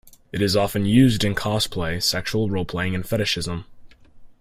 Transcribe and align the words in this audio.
It 0.31 0.41
is 0.41 0.55
often 0.55 0.87
used 0.87 1.23
in 1.23 1.35
cosplay, 1.35 2.01
sexual 2.01 2.49
roleplaying, 2.49 2.95
and 2.95 3.07
fetishism. 3.07 3.65